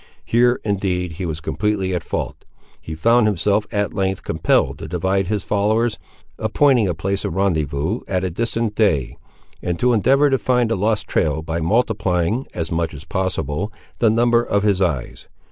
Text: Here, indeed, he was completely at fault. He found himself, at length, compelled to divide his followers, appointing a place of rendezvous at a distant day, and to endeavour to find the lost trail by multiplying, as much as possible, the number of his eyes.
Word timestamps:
Here, 0.25 0.59
indeed, 0.63 1.11
he 1.11 1.27
was 1.27 1.39
completely 1.41 1.93
at 1.93 2.03
fault. 2.03 2.43
He 2.81 2.95
found 2.95 3.27
himself, 3.27 3.67
at 3.71 3.93
length, 3.93 4.23
compelled 4.23 4.79
to 4.79 4.87
divide 4.87 5.27
his 5.27 5.43
followers, 5.43 5.99
appointing 6.39 6.87
a 6.87 6.95
place 6.95 7.23
of 7.23 7.35
rendezvous 7.35 7.99
at 8.07 8.23
a 8.23 8.31
distant 8.31 8.73
day, 8.73 9.15
and 9.61 9.77
to 9.77 9.93
endeavour 9.93 10.31
to 10.31 10.39
find 10.39 10.71
the 10.71 10.75
lost 10.75 11.05
trail 11.07 11.43
by 11.43 11.61
multiplying, 11.61 12.47
as 12.51 12.71
much 12.71 12.95
as 12.95 13.03
possible, 13.05 13.71
the 13.99 14.09
number 14.09 14.41
of 14.43 14.63
his 14.63 14.81
eyes. 14.81 15.27